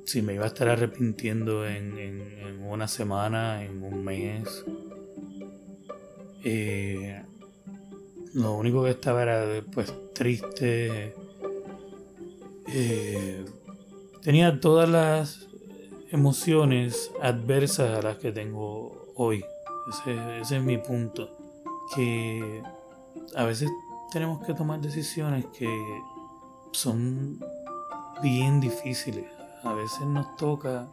si 0.05 0.23
me 0.23 0.35
iba 0.35 0.45
a 0.45 0.49
estar 0.49 0.69
arrepintiendo 0.69 1.67
en, 1.67 1.99
en, 1.99 2.63
una 2.63 2.89
semana, 2.89 3.63
en 3.63 3.83
un 3.83 4.03
mes. 4.03 4.65
Eh, 6.43 7.23
lo 8.35 8.55
único 8.55 8.85
que 8.85 8.91
estaba 8.91 9.23
era 9.23 9.63
pues 9.73 9.93
triste. 10.13 11.15
Eh, 12.67 13.45
tenía 14.23 14.61
todas 14.61 14.89
las 14.89 15.49
emociones 16.11 17.11
adversas 17.23 17.99
a 17.99 18.03
las 18.03 18.19
que 18.19 18.33
tengo 18.33 19.13
hoy. 19.17 19.45
Ese, 19.89 20.41
ese, 20.41 20.57
es 20.59 20.63
mi 20.63 20.79
punto. 20.79 21.31
Que 21.95 22.63
a 23.37 23.45
veces 23.45 23.71
tenemos 24.13 24.45
que 24.45 24.55
tomar 24.55 24.81
decisiones 24.81 25.47
que 25.57 25.69
son 26.73 27.41
bien 28.23 28.61
difíciles. 28.61 29.27
A 29.63 29.73
veces 29.73 30.01
nos 30.07 30.37
toca 30.37 30.89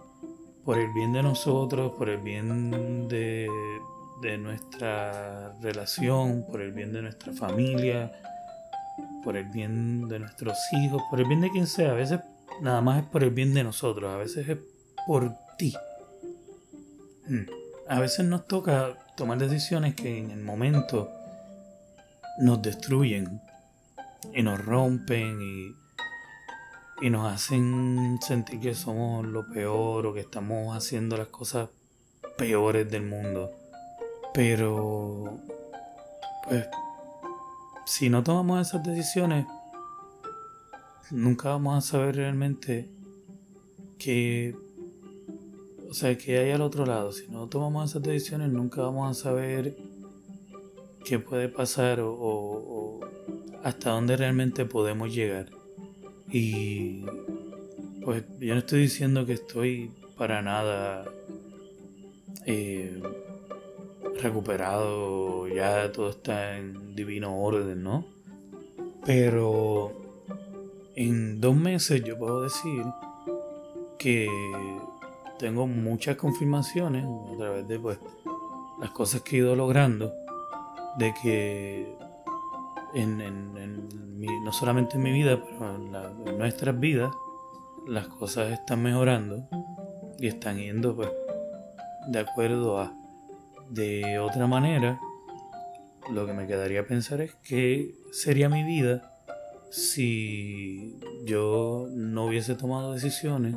por 0.64 0.78
el 0.78 0.92
bien 0.94 1.14
de 1.14 1.24
nosotros, 1.24 1.94
por 1.98 2.10
el 2.10 2.20
bien 2.20 3.08
de, 3.08 3.48
de 4.22 4.38
nuestra 4.38 5.54
relación, 5.62 6.46
por 6.50 6.62
el 6.62 6.72
bien 6.72 6.94
de 6.94 7.02
nuestra 7.02 7.34
familia, 7.34 8.12
por 9.24 9.38
el 9.38 9.46
bien 9.46 10.08
de 10.08 10.20
nuestros 10.20 10.58
hijos, 10.74 11.02
por 11.10 11.20
el 11.20 11.28
bien 11.28 11.42
de 11.42 11.50
quien 11.50 11.68
sea. 11.68 11.92
A 11.92 11.96
veces 11.96 12.20
nada 12.62 12.82
más 12.82 13.04
es 13.04 13.10
por 13.10 13.24
el 13.24 13.32
bien 13.32 13.54
de 13.54 13.64
nosotros, 13.64 14.14
a 14.14 14.18
veces 14.18 14.48
es 14.48 14.58
por 15.08 15.34
ti. 15.58 15.74
Hmm. 17.28 17.46
A 17.88 18.00
veces 18.00 18.26
nos 18.26 18.48
toca 18.48 18.98
tomar 19.16 19.38
decisiones 19.38 19.96
que 19.96 20.18
en 20.18 20.32
el 20.32 20.42
momento 20.42 21.12
nos 22.40 22.62
destruyen 22.62 23.42
y 24.34 24.44
nos 24.44 24.64
rompen 24.64 25.42
y, 25.42 25.76
y 27.06 27.10
nos 27.10 27.32
hacen 27.32 28.20
sentir 28.22 28.60
que 28.60 28.76
somos 28.76 29.26
lo 29.26 29.48
peor 29.50 30.06
o 30.06 30.14
que 30.14 30.22
estamos 30.22 30.76
haciendo 30.76 31.18
las 31.18 31.28
cosas 31.28 31.70
peores 32.38 32.90
del 32.90 33.04
mundo. 33.04 33.61
Pero, 34.34 35.40
pues, 36.48 36.68
si 37.86 38.10
no 38.10 38.24
tomamos 38.24 38.68
esas 38.68 38.84
decisiones, 38.84 39.46
nunca 41.10 41.50
vamos 41.50 41.78
a 41.78 41.88
saber 41.88 42.16
realmente 42.16 42.90
qué, 43.98 44.56
o 45.90 45.94
sea, 45.94 46.18
qué 46.18 46.40
hay 46.40 46.52
al 46.52 46.62
otro 46.62 46.86
lado. 46.86 47.12
Si 47.12 47.28
no 47.28 47.48
tomamos 47.48 47.90
esas 47.90 48.04
decisiones, 48.04 48.52
nunca 48.52 48.82
vamos 48.82 49.18
a 49.18 49.22
saber 49.22 49.76
qué 51.04 51.20
puede 51.20 51.50
pasar 51.50 52.00
o, 52.00 52.12
o 52.14 53.00
hasta 53.64 53.92
dónde 53.92 54.16
realmente 54.16 54.66
podemos 54.66 55.14
llegar. 55.14 55.50
Y, 56.32 57.04
pues, 58.04 58.24
yo 58.40 58.54
no 58.54 58.60
estoy 58.60 58.82
diciendo 58.82 59.26
que 59.26 59.34
estoy 59.34 59.92
para 60.18 60.42
nada 60.42 61.04
eh, 62.46 63.02
recuperado, 64.22 65.48
ya 65.48 65.92
todo 65.92 66.10
está 66.10 66.58
en 66.58 66.96
divino 66.96 67.42
orden, 67.42 67.84
¿no? 67.84 68.06
Pero 69.06 69.92
en 70.96 71.42
dos 71.42 71.56
meses 71.56 72.04
yo 72.04 72.18
puedo 72.18 72.44
decir 72.44 72.84
que 73.98 74.28
tengo 75.40 75.68
muchas 75.68 76.18
confirmaciones 76.18 77.06
a 77.06 77.38
través 77.38 77.68
de 77.68 77.80
pues, 77.80 78.00
las 78.80 78.92
cosas 78.92 79.22
que 79.22 79.38
he 79.38 79.40
ido 79.40 79.56
logrando, 79.56 80.14
de 80.98 81.14
que 81.22 81.96
en, 82.94 83.18
no 84.44 84.54
solamente 84.54 84.98
en 84.98 85.04
mi 85.04 85.12
vida, 85.12 85.42
pero 85.44 85.76
en, 85.76 86.28
en 86.28 86.38
nuestras 86.38 86.80
vidas, 86.80 87.12
las 87.88 88.08
cosas 88.08 88.52
están 88.52 88.84
mejorando 88.84 89.48
y 90.20 90.28
están 90.28 90.58
yendo 90.58 90.96
pues 90.96 91.10
de 92.08 92.20
acuerdo 92.20 92.80
a 92.80 92.94
de 93.72 94.20
otra 94.20 94.48
manera, 94.48 95.00
lo 96.10 96.26
que 96.26 96.34
me 96.34 96.46
quedaría 96.46 96.86
pensar 96.86 97.22
es 97.22 97.36
qué 97.44 97.96
sería 98.12 98.50
mi 98.50 98.64
vida 98.64 99.18
si 99.72 101.00
yo 101.26 101.88
no 101.92 102.26
hubiese 102.26 102.56
tomado 102.56 102.94
decisiones 102.94 103.56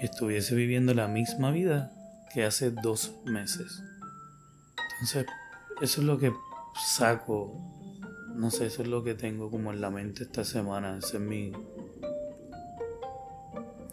y 0.00 0.06
estuviese 0.06 0.54
viviendo 0.54 0.94
la 0.94 1.08
misma 1.08 1.50
vida 1.50 1.92
que 2.32 2.44
hace 2.44 2.70
dos 2.70 3.12
meses. 3.26 3.82
Entonces, 4.94 5.26
eso 5.82 6.00
es 6.00 6.06
lo 6.06 6.18
que 6.18 6.32
saco, 6.74 7.60
no 8.34 8.50
sé, 8.50 8.66
eso 8.66 8.82
es 8.82 8.88
lo 8.88 9.04
que 9.04 9.14
tengo 9.14 9.50
como 9.50 9.72
en 9.72 9.82
la 9.82 9.90
mente 9.90 10.22
esta 10.22 10.44
semana, 10.44 10.96
ese 10.96 11.18
es 11.18 11.22
mi... 11.22 11.52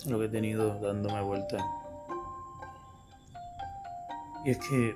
lo 0.07 0.19
que 0.19 0.25
he 0.25 0.29
tenido 0.29 0.79
dándome 0.79 1.21
vuelta. 1.21 1.57
Y 4.45 4.51
es 4.51 4.57
que, 4.57 4.95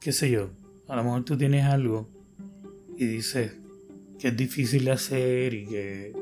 qué 0.00 0.12
sé 0.12 0.30
yo, 0.30 0.50
a 0.88 0.96
lo 0.96 1.04
mejor 1.04 1.24
tú 1.24 1.36
tienes 1.36 1.64
algo 1.64 2.08
y 2.96 3.06
dices 3.06 3.56
que 4.18 4.28
es 4.28 4.36
difícil 4.36 4.86
de 4.86 4.90
hacer 4.92 5.54
y 5.54 5.66
que 5.66 6.12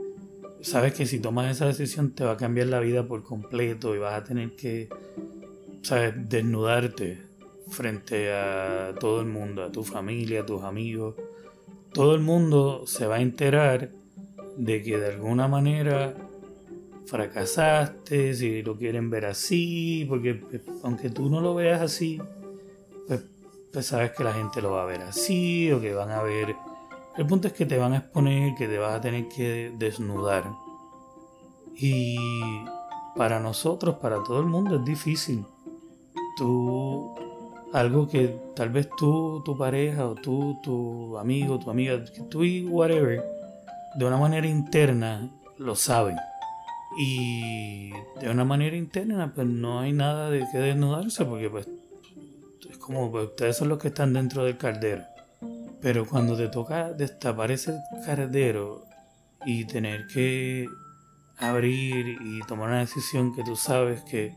sabes 0.61 0.93
que 0.95 1.07
si 1.07 1.21
tomas 1.21 1.51
esa 1.51 1.67
decisión 1.67 2.11
te 2.11 2.25
va 2.25 2.33
a 2.33 2.37
cambiar 2.37 2.67
la 2.67 2.81
vida 2.81 3.07
por 3.07 3.23
completo 3.23 3.95
y 3.95 3.99
vas 3.99 4.15
a 4.15 4.25
tener 4.25 4.57
que, 4.57 4.89
sabes, 5.83 6.15
desnudarte 6.29 7.23
frente 7.69 8.33
a 8.33 8.95
todo 8.99 9.21
el 9.21 9.27
mundo, 9.27 9.63
a 9.63 9.73
tu 9.73 9.85
familia, 9.85 10.41
a 10.41 10.47
tus 10.47 10.63
amigos. 10.63 11.15
Todo 11.93 12.15
el 12.15 12.21
mundo 12.21 12.87
se 12.87 13.07
va 13.07 13.17
a 13.17 13.21
enterar 13.21 13.91
de 14.57 14.83
que 14.83 14.99
de 14.99 15.07
alguna 15.07 15.49
manera 15.49 16.15
fracasaste, 17.07 18.35
si 18.35 18.63
lo 18.63 18.77
quieren 18.77 19.11
ver 19.11 19.27
así, 19.27 20.05
porque 20.09 20.35
pues, 20.35 20.63
aunque 20.83 21.11
tú 21.11 21.31
no 21.31 21.41
lo 21.41 21.55
veas 21.55 21.81
así, 21.81 22.21
pues, 23.07 23.23
pues, 23.73 23.87
sabes 23.87 24.13
que 24.13 24.25
la 24.25 24.33
gente 24.33 24.61
lo 24.61 24.73
va 24.73 24.83
a 24.83 24.87
ver 24.87 25.03
así, 25.03 25.71
o 25.73 25.81
que 25.81 25.95
van 25.95 26.11
a 26.11 26.23
ver... 26.23 26.57
El 27.17 27.27
punto 27.27 27.49
es 27.49 27.55
que 27.55 27.65
te 27.65 27.79
van 27.79 27.95
a 27.95 27.99
exponer, 27.99 28.55
que 28.57 28.69
te 28.69 28.79
vas 28.79 28.95
a 28.95 29.01
tener 29.01 29.27
que 29.29 29.73
desnudar. 29.79 30.45
Y 31.75 32.19
para 33.17 33.41
nosotros, 33.41 33.97
para 33.97 34.23
todo 34.23 34.41
el 34.41 34.47
mundo 34.47 34.77
es 34.77 34.85
difícil. 34.85 35.47
Tú, 36.37 37.15
algo 37.73 38.07
que 38.07 38.39
tal 38.55 38.69
vez 38.69 38.91
tú, 38.99 39.43
tu 39.47 39.57
pareja, 39.57 40.07
o 40.07 40.15
tú, 40.15 40.59
tu 40.63 41.17
amigo, 41.17 41.59
tu 41.59 41.71
amiga, 41.71 42.05
tú 42.29 42.45
y 42.45 42.67
whatever, 42.67 43.25
de 43.95 44.05
una 44.05 44.19
manera 44.19 44.47
interna 44.47 45.31
lo 45.57 45.75
saben 45.75 46.17
y 46.99 47.91
de 48.21 48.31
una 48.31 48.45
manera 48.45 48.77
interna, 48.77 49.33
pues 49.35 49.47
no 49.47 49.81
hay 49.81 49.93
nada 49.93 50.31
de 50.31 50.47
que 50.51 50.59
desnudarse, 50.59 51.25
porque 51.25 51.51
pues 51.51 51.69
es 52.71 52.79
como 52.79 53.11
pues, 53.11 53.27
ustedes 53.27 53.57
son 53.57 53.69
los 53.69 53.79
que 53.79 53.89
están 53.89 54.13
dentro 54.13 54.45
del 54.45 54.57
caldero. 54.57 55.05
Pero 55.81 56.07
cuando 56.07 56.37
te 56.37 56.49
toca 56.49 56.93
destapar 56.93 57.51
ese 57.51 57.79
caldero 58.05 58.85
y 59.45 59.67
tener 59.67 60.07
que 60.07 60.67
abrir 61.39 62.17
y 62.23 62.41
tomar 62.49 62.71
una 62.71 62.81
decisión 62.81 63.35
que 63.35 63.45
tú 63.45 63.57
sabes 63.57 64.03
que, 64.03 64.35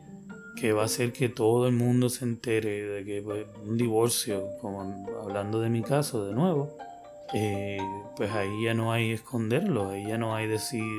que 0.58 0.74
va 0.74 0.84
a 0.84 0.86
hacer 0.86 1.14
que 1.14 1.30
todo 1.30 1.68
el 1.68 1.74
mundo 1.74 2.10
se 2.10 2.26
entere 2.26 2.82
de 2.82 3.06
que 3.06 3.22
pues, 3.22 3.46
un 3.66 3.78
divorcio, 3.78 4.44
como 4.60 5.08
hablando 5.24 5.62
de 5.62 5.70
mi 5.70 5.82
caso 5.82 6.26
de 6.26 6.34
nuevo, 6.34 6.78
eh, 7.34 7.80
pues 8.18 8.32
ahí 8.32 8.66
ya 8.66 8.74
no 8.74 8.92
hay 8.92 9.12
esconderlo, 9.12 9.90
ahí 9.90 10.08
ya 10.08 10.18
no 10.18 10.36
hay 10.36 10.48
decir 10.48 10.92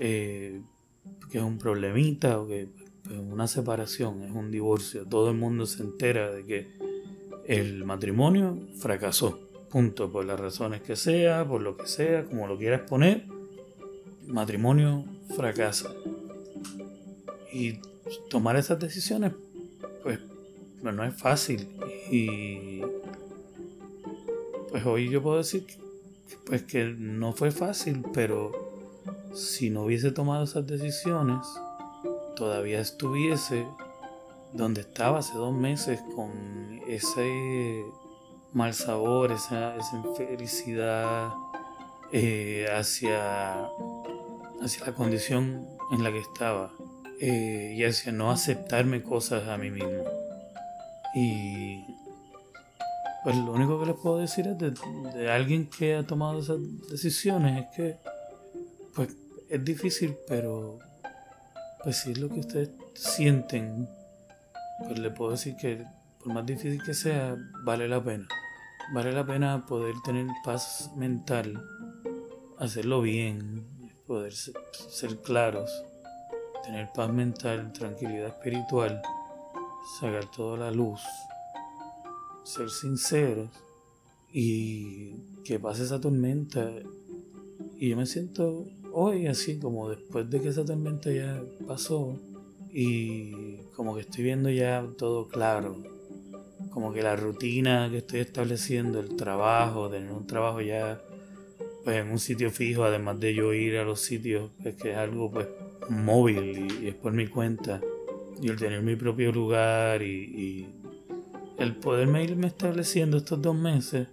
eh, 0.00 0.62
que 1.30 1.38
es 1.38 1.44
un 1.44 1.58
problemita 1.58 2.40
o 2.40 2.48
que 2.48 2.62
es 2.62 2.68
pues, 3.04 3.18
una 3.18 3.46
separación, 3.46 4.22
es 4.22 4.32
un 4.32 4.50
divorcio. 4.50 5.06
Todo 5.06 5.30
el 5.30 5.36
mundo 5.36 5.66
se 5.66 5.82
entera 5.82 6.30
de 6.30 6.44
que 6.44 6.68
el 7.46 7.84
matrimonio 7.84 8.58
fracasó. 8.78 9.38
Punto, 9.70 10.10
por 10.10 10.24
las 10.24 10.40
razones 10.40 10.80
que 10.80 10.96
sea, 10.96 11.46
por 11.46 11.60
lo 11.60 11.76
que 11.76 11.86
sea, 11.86 12.24
como 12.24 12.48
lo 12.48 12.58
quieras 12.58 12.82
poner, 12.88 13.26
matrimonio 14.26 15.04
fracasa. 15.36 15.94
Y 17.52 17.78
tomar 18.30 18.56
esas 18.56 18.80
decisiones, 18.80 19.32
pues, 20.02 20.18
pues 20.82 20.94
no 20.94 21.04
es 21.04 21.14
fácil. 21.14 21.68
Y 22.10 22.80
pues 24.70 24.86
hoy 24.86 25.10
yo 25.10 25.22
puedo 25.22 25.38
decir 25.38 25.66
pues 26.46 26.62
que 26.62 26.84
no 26.84 27.32
fue 27.32 27.50
fácil, 27.50 28.02
pero 28.12 28.69
si 29.32 29.70
no 29.70 29.84
hubiese 29.84 30.10
tomado 30.10 30.44
esas 30.44 30.66
decisiones, 30.66 31.46
todavía 32.36 32.80
estuviese 32.80 33.66
donde 34.52 34.80
estaba 34.80 35.18
hace 35.18 35.34
dos 35.34 35.54
meses 35.54 36.00
con 36.14 36.80
ese 36.88 37.84
mal 38.52 38.74
sabor, 38.74 39.30
esa, 39.32 39.76
infelicidad 39.92 41.32
eh, 42.12 42.66
hacia, 42.76 43.66
hacia 44.60 44.86
la 44.86 44.92
condición 44.92 45.66
en 45.92 46.02
la 46.02 46.10
que 46.10 46.18
estaba 46.18 46.72
eh, 47.20 47.74
y 47.76 47.84
hacia 47.84 48.12
no 48.12 48.30
aceptarme 48.30 49.02
cosas 49.02 49.46
a 49.48 49.56
mí 49.56 49.70
mismo. 49.70 50.04
Y 51.14 51.84
pues 53.22 53.36
lo 53.36 53.52
único 53.52 53.78
que 53.78 53.86
les 53.86 53.96
puedo 53.96 54.18
decir 54.18 54.48
es 54.48 54.58
de, 54.58 54.72
de 55.14 55.30
alguien 55.30 55.68
que 55.68 55.94
ha 55.94 56.06
tomado 56.06 56.40
esas 56.40 56.58
decisiones 56.90 57.64
es 57.66 57.76
que 57.76 57.96
pues 58.94 59.16
es 59.50 59.64
difícil, 59.64 60.16
pero 60.28 60.78
pues 61.82 61.96
si 61.96 62.12
es 62.12 62.18
lo 62.18 62.28
que 62.28 62.40
ustedes 62.40 62.70
sienten, 62.94 63.88
pues 64.86 64.98
le 64.98 65.10
puedo 65.10 65.32
decir 65.32 65.56
que 65.56 65.84
por 66.22 66.32
más 66.32 66.46
difícil 66.46 66.82
que 66.82 66.94
sea, 66.94 67.36
vale 67.64 67.88
la 67.88 68.02
pena. 68.02 68.28
Vale 68.92 69.12
la 69.12 69.26
pena 69.26 69.66
poder 69.66 69.94
tener 70.04 70.26
paz 70.44 70.90
mental, 70.96 71.62
hacerlo 72.58 73.02
bien, 73.02 73.66
poder 74.06 74.32
ser, 74.32 75.18
claros, 75.22 75.84
tener 76.64 76.88
paz 76.94 77.12
mental, 77.12 77.72
tranquilidad 77.72 78.28
espiritual, 78.28 79.00
sacar 80.00 80.30
toda 80.30 80.58
la 80.58 80.70
luz, 80.70 81.00
ser 82.44 82.70
sinceros 82.70 83.50
y 84.32 85.14
que 85.44 85.58
pase 85.58 85.84
esa 85.84 86.00
tormenta. 86.00 86.70
Y 87.76 87.88
yo 87.88 87.96
me 87.96 88.06
siento 88.06 88.66
hoy 88.92 89.26
así 89.26 89.58
como 89.58 89.88
después 89.88 90.28
de 90.30 90.40
que 90.40 90.48
esa 90.48 90.64
tormenta 90.64 91.10
ya 91.10 91.42
pasó 91.66 92.18
y 92.72 93.56
como 93.74 93.94
que 93.94 94.02
estoy 94.02 94.24
viendo 94.24 94.50
ya 94.50 94.84
todo 94.96 95.28
claro, 95.28 95.76
como 96.70 96.92
que 96.92 97.02
la 97.02 97.16
rutina 97.16 97.88
que 97.90 97.98
estoy 97.98 98.20
estableciendo, 98.20 99.00
el 99.00 99.16
trabajo, 99.16 99.88
tener 99.88 100.12
un 100.12 100.26
trabajo 100.26 100.60
ya 100.60 101.00
pues 101.84 101.96
en 101.96 102.10
un 102.10 102.18
sitio 102.18 102.50
fijo, 102.50 102.84
además 102.84 103.18
de 103.20 103.34
yo 103.34 103.52
ir 103.52 103.78
a 103.78 103.84
los 103.84 104.00
sitios, 104.00 104.50
pues 104.62 104.76
que 104.76 104.92
es 104.92 104.96
algo 104.96 105.30
pues 105.30 105.48
móvil 105.88 106.68
y, 106.82 106.88
es 106.88 106.94
por 106.94 107.12
mi 107.12 107.26
cuenta, 107.26 107.80
y 108.40 108.48
el 108.48 108.56
tener 108.56 108.82
mi 108.82 108.96
propio 108.96 109.32
lugar 109.32 110.02
y, 110.02 110.06
y 110.06 110.66
el 111.58 111.76
poderme 111.76 112.22
irme 112.22 112.46
estableciendo 112.46 113.16
estos 113.16 113.40
dos 113.40 113.56
meses 113.56 114.08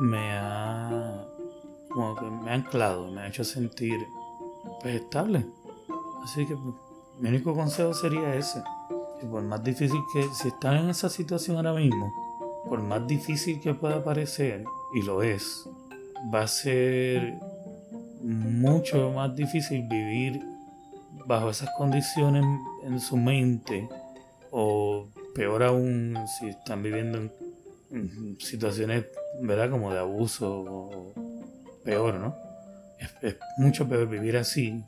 me 0.00 0.32
ha 0.32 1.26
como 1.92 2.14
que 2.14 2.24
me 2.24 2.50
ha 2.50 2.54
anclado, 2.54 3.10
me 3.10 3.22
ha 3.22 3.28
hecho 3.28 3.44
sentir 3.44 3.96
pues 4.80 4.96
estable. 4.96 5.46
Así 6.24 6.46
que 6.46 6.56
mi 7.18 7.28
único 7.28 7.54
consejo 7.54 7.94
sería 7.94 8.34
ese. 8.34 8.62
Que 9.20 9.26
por 9.26 9.42
más 9.42 9.62
difícil 9.62 10.00
que, 10.12 10.22
si 10.34 10.48
están 10.48 10.76
en 10.76 10.90
esa 10.90 11.08
situación 11.08 11.56
ahora 11.56 11.74
mismo, 11.74 12.12
por 12.68 12.82
más 12.82 13.06
difícil 13.06 13.60
que 13.60 13.74
pueda 13.74 14.02
parecer, 14.02 14.64
y 14.94 15.02
lo 15.02 15.22
es, 15.22 15.68
va 16.32 16.42
a 16.42 16.48
ser 16.48 17.38
mucho 18.22 19.10
más 19.12 19.34
difícil 19.34 19.86
vivir 19.88 20.40
bajo 21.26 21.50
esas 21.50 21.70
condiciones 21.76 22.44
en 22.84 23.00
su 23.00 23.16
mente 23.16 23.88
o 24.50 25.08
peor 25.34 25.62
aún 25.62 26.16
si 26.38 26.48
están 26.48 26.82
viviendo 26.82 27.18
en, 27.90 28.36
situaciones 28.38 29.04
verdad 29.40 29.70
como 29.70 29.92
de 29.92 29.98
abuso 29.98 30.64
o 30.66 31.14
peor 31.84 32.14
no 32.14 32.52
es, 33.22 33.36
mucho 33.56 33.88
peor 33.88 34.08
vivir 34.08 34.36
así 34.36 34.84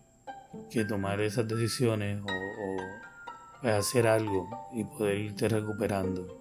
que 0.71 0.85
tomar 0.85 1.21
esas 1.21 1.49
decisiones 1.49 2.21
o, 2.23 3.69
hacer 3.69 4.07
algo 4.07 4.69
y 4.75 4.85
poder 4.85 5.17
irte 5.17 5.49
recuperando. 5.49 6.39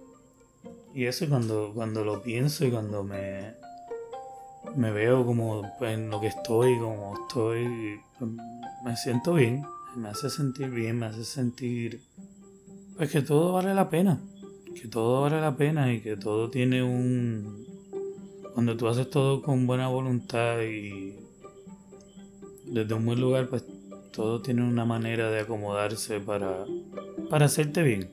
Y 0.94 1.06
eso 1.06 1.26
cuando, 1.26 1.72
cuando 1.74 2.04
lo 2.04 2.22
pienso 2.22 2.66
y 2.66 2.70
cuando 2.70 3.02
me, 3.02 3.54
me 4.76 4.90
veo 4.90 5.24
como 5.24 5.62
en 5.80 6.10
lo 6.10 6.20
que 6.20 6.26
estoy, 6.26 6.78
como 6.78 7.14
estoy, 7.14 7.98
me 8.84 8.94
siento 8.96 9.32
bien, 9.34 9.64
me 9.96 10.10
hace 10.10 10.28
sentir 10.28 10.68
bien, 10.68 10.98
me 10.98 11.06
hace 11.06 11.24
sentir 11.24 12.02
pues 12.96 13.10
que 13.10 13.22
todo 13.22 13.54
vale 13.54 13.74
la 13.74 13.88
pena, 13.88 14.20
que 14.80 14.86
todo 14.86 15.22
vale 15.22 15.40
la 15.40 15.56
pena 15.56 15.92
y 15.92 16.00
que 16.00 16.16
todo 16.16 16.50
tiene 16.50 16.82
un... 16.82 17.63
Cuando 18.54 18.76
tú 18.76 18.86
haces 18.86 19.10
todo 19.10 19.42
con 19.42 19.66
buena 19.66 19.88
voluntad 19.88 20.62
y 20.62 21.16
desde 22.66 22.94
un 22.94 23.04
buen 23.04 23.20
lugar, 23.20 23.48
pues 23.48 23.64
todo 24.12 24.40
tiene 24.42 24.62
una 24.62 24.84
manera 24.84 25.28
de 25.28 25.40
acomodarse 25.40 26.20
para, 26.20 26.64
para 27.28 27.46
hacerte 27.46 27.82
bien. 27.82 28.08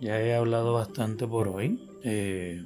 Ya 0.00 0.20
he 0.20 0.34
hablado 0.34 0.74
bastante 0.74 1.26
por 1.26 1.48
hoy. 1.48 1.88
Eh, 2.04 2.62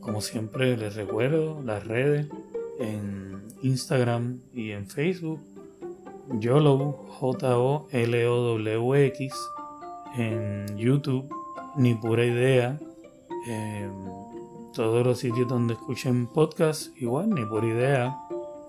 como 0.00 0.22
siempre 0.22 0.74
les 0.78 0.96
recuerdo 0.96 1.62
las 1.62 1.86
redes 1.86 2.26
en 2.80 3.46
Instagram 3.62 4.40
y 4.54 4.70
en 4.70 4.88
Facebook. 4.88 5.40
YOLO, 6.40 6.92
J-O-L-O-W-X. 7.20 7.90
en 10.16 10.78
YouTube, 10.78 11.28
Ni 11.76 11.94
Pura 11.94 12.24
Idea, 12.24 12.78
todos 14.72 15.04
los 15.04 15.18
sitios 15.18 15.48
donde 15.48 15.74
escuchen 15.74 16.26
podcast, 16.26 16.96
igual, 17.00 17.30
Ni 17.30 17.44
Pura 17.44 17.66
Idea, 17.66 18.18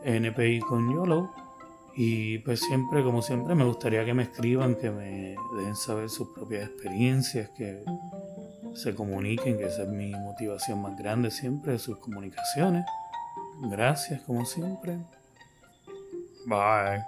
NPI 0.03 0.59
con 0.62 0.93
YOLO. 0.93 1.29
Y 1.95 2.38
pues 2.39 2.62
siempre, 2.62 3.03
como 3.03 3.21
siempre, 3.21 3.55
me 3.55 3.65
gustaría 3.65 4.05
que 4.05 4.13
me 4.13 4.23
escriban, 4.23 4.75
que 4.75 4.89
me 4.89 5.35
dejen 5.57 5.75
saber 5.75 6.09
sus 6.09 6.29
propias 6.29 6.69
experiencias, 6.69 7.49
que 7.49 7.83
se 8.73 8.95
comuniquen, 8.95 9.57
que 9.57 9.65
esa 9.65 9.83
es 9.83 9.89
mi 9.89 10.12
motivación 10.12 10.81
más 10.81 10.97
grande 10.97 11.31
siempre, 11.31 11.77
sus 11.77 11.97
comunicaciones. 11.97 12.85
Gracias, 13.62 14.21
como 14.21 14.45
siempre. 14.45 14.99
Bye. 16.45 17.03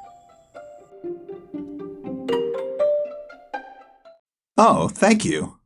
Oh, 4.57 4.89
thank 4.89 5.23
you. 5.23 5.60